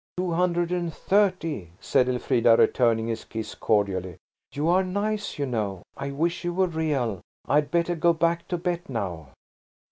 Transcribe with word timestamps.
"Two 0.17 0.31
hundred 0.31 0.71
and 0.71 0.91
thirty," 0.91 1.69
said 1.79 2.09
Elfrida, 2.09 2.55
returning 2.57 3.05
his 3.07 3.23
kiss 3.23 3.53
cordially. 3.53 4.17
"You 4.51 4.67
are 4.69 4.83
nice, 4.83 5.37
you 5.37 5.45
know. 5.45 5.83
I 5.95 6.09
wish 6.09 6.43
you 6.43 6.55
were 6.55 6.65
real. 6.65 7.21
I'd 7.47 7.69
better 7.69 7.93
go 7.93 8.11
back 8.11 8.47
to 8.47 8.57
Bet 8.57 8.89
now." 8.89 9.27